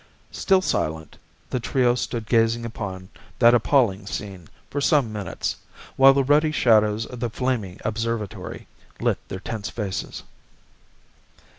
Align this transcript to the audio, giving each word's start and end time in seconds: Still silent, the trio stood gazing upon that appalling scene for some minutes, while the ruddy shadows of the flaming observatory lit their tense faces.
Still 0.31 0.63
silent, 0.63 1.19
the 1.51 1.59
trio 1.59 1.93
stood 1.93 2.25
gazing 2.25 2.65
upon 2.65 3.09
that 3.37 3.53
appalling 3.53 4.07
scene 4.07 4.49
for 4.67 4.81
some 4.81 5.13
minutes, 5.13 5.57
while 5.95 6.15
the 6.15 6.23
ruddy 6.23 6.51
shadows 6.51 7.05
of 7.05 7.19
the 7.19 7.29
flaming 7.29 7.79
observatory 7.85 8.65
lit 8.99 9.19
their 9.27 9.39
tense 9.39 9.69
faces. 9.69 10.23